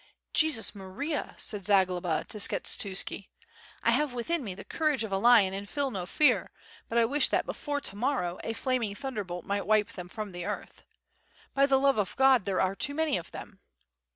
[0.33, 3.27] "Jesus Maria!" said Zagloba to Skshetuski.
[3.83, 6.49] "I have within me the courage of a lion and feel no fear,
[6.89, 10.43] but I wish that before to morrow a flaming thunderbolt might wipe them from the
[10.47, 10.81] earth.
[11.53, 13.59] By the love of God, there are too many of them.